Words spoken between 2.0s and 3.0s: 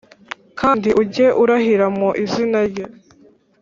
izina rye.